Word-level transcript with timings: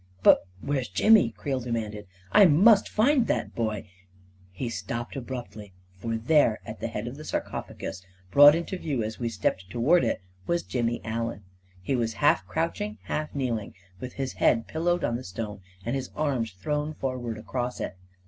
"But 0.23 0.39
where's 0.61 0.89
Jimmy?" 0.89 1.29
Creel 1.29 1.59
demanded. 1.59 2.07
"I 2.31 2.45
must 2.45 2.89
find 2.89 3.27
that 3.27 3.53
boy..." 3.53 3.87
He 4.51 4.67
stopped 4.67 5.15
abruptly, 5.15 5.73
for 5.99 6.17
there, 6.17 6.59
at 6.65 6.79
the 6.79 6.87
head 6.87 7.05
of 7.07 7.17
the 7.17 7.23
sarcophagus, 7.23 8.01
brought 8.31 8.55
into 8.55 8.79
view 8.79 9.03
as 9.03 9.19
we 9.19 9.29
stepped 9.29 9.69
to 9.69 9.79
ward 9.79 10.03
it, 10.03 10.19
was 10.47 10.63
Jimmy 10.63 11.01
Allen. 11.03 11.43
He 11.83 11.95
was 11.95 12.13
half 12.13 12.47
crouching, 12.47 12.97
half 13.03 13.35
kneeling, 13.35 13.75
with 13.99 14.13
his 14.13 14.33
head 14.33 14.65
pillowed 14.67 15.03
on 15.03 15.17
the 15.17 15.23
stone 15.23 15.61
and 15.85 15.95
his 15.95 16.09
arms 16.15 16.49
thrown 16.53 16.95
forward 16.95 17.37
across 17.37 17.79
it. 17.79 17.95